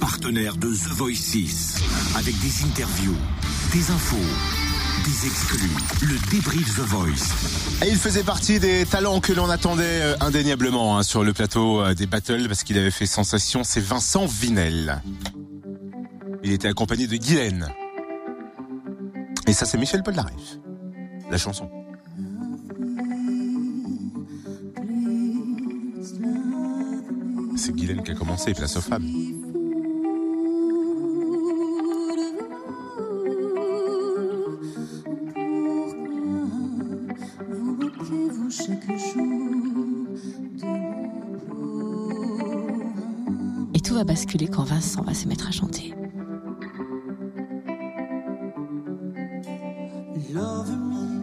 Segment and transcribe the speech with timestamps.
[0.00, 1.82] Partenaire de The Voice 6.
[2.16, 3.16] Avec des interviews,
[3.72, 4.16] des infos,
[5.04, 5.70] des exclus.
[6.02, 7.84] Le débrief The Voice.
[7.84, 11.80] Et il faisait partie des talents que l'on attendait euh, indéniablement hein, sur le plateau
[11.80, 15.02] euh, des battles parce qu'il avait fait sensation, c'est Vincent Vinel.
[16.42, 17.68] Il était accompagné de Guylaine.
[19.46, 20.58] Et ça c'est Michel Polnareff.
[21.30, 21.70] La chanson.
[27.56, 29.33] C'est Guylaine qui a commencé, place aux femmes.
[43.74, 45.94] Et tout va basculer quand Vincent va se mettre à chanter.
[50.32, 51.22] Love me,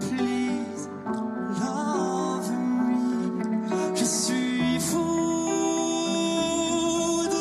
[0.00, 0.88] please,
[1.60, 3.94] love me.
[3.94, 4.96] Je suis fou
[7.28, 7.36] de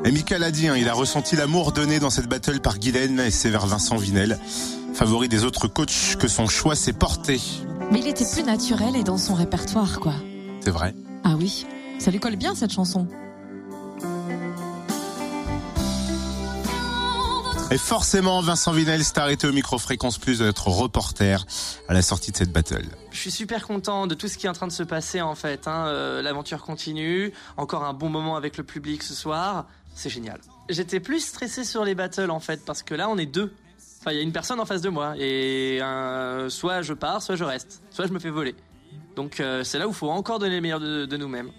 [0.00, 0.06] vous.
[0.06, 3.20] Et Michael a dit, hein, il a ressenti l'amour donné dans cette battle par Guylaine
[3.20, 4.38] et c'est vers Vincent Vinel.
[4.94, 7.40] Favori des autres coachs que son choix s'est porté.
[7.90, 10.14] Mais il était plus naturel et dans son répertoire, quoi.
[10.60, 10.94] C'est vrai.
[11.24, 11.66] Ah oui,
[11.98, 13.06] ça lui colle bien cette chanson.
[17.70, 21.44] Et forcément, Vincent Vinel s'est arrêté au micro Fréquence Plus de notre reporter
[21.88, 22.84] à la sortie de cette battle.
[23.10, 25.34] Je suis super content de tout ce qui est en train de se passer en
[25.34, 25.66] fait.
[25.66, 25.86] hein.
[25.88, 30.40] Euh, L'aventure continue, encore un bon moment avec le public ce soir, c'est génial.
[30.68, 33.52] J'étais plus stressé sur les battles en fait parce que là on est deux.
[34.04, 35.78] Enfin il y a une personne en face de moi et
[36.50, 38.54] soit je pars, soit je reste, soit je me fais voler.
[39.16, 41.50] Donc euh, c'est là où il faut encore donner le meilleur de, nous-mêmes.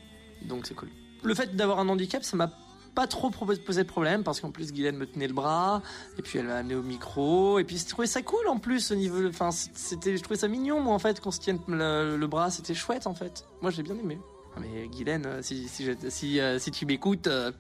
[0.44, 0.90] Donc c'est cool.
[1.24, 2.52] Le fait d'avoir un handicap, ça m'a
[2.94, 5.82] pas trop posé de problème parce qu'en plus Guylaine me tenait le bras
[6.20, 8.90] et puis elle m'a amené au micro et puis je trouvais ça cool en plus
[8.92, 12.26] au niveau enfin c'était je trouvais ça mignon moi en fait qu'on se tienne le,
[12.26, 14.18] bras c'était chouette en fait moi j'ai bien aimé
[14.56, 17.52] Ah, mais Guylaine euh, si euh, si tu m'écoutes euh,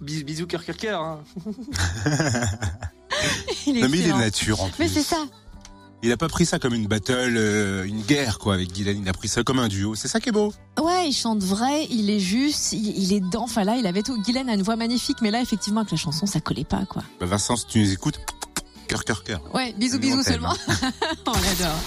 [0.00, 1.22] bisous bisous cœur cœur cœur hein.
[3.66, 4.84] Il est Non, mais il est de nature en plus.
[4.84, 5.26] Mais c'est ça.
[6.02, 9.00] Il a pas pris ça comme une battle, euh, une guerre quoi avec Guylaine.
[9.02, 9.96] Il a pris ça comme un duo.
[9.96, 10.52] C'est ça qui est beau.
[10.80, 13.42] Ouais, il chante vrai, il est juste, il, il est dedans.
[13.42, 14.20] Enfin là, il avait tout.
[14.22, 17.02] Guylaine a une voix magnifique, mais là, effectivement, avec la chanson, ça collait pas, quoi.
[17.18, 18.20] Bah, Vincent, si tu nous écoutes,
[18.86, 19.40] cœur, cœur, cœur.
[19.52, 20.54] Ouais, bisous, bisous seulement.
[21.26, 21.80] On l'adore.